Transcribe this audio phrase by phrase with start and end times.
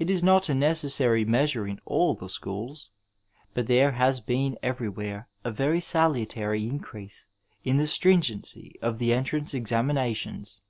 [0.00, 2.90] It is not a necessary measure in all the schools,
[3.54, 7.28] but there has been everywhere a very salutary increase
[7.62, 10.60] in the stringency of the entrance examinations.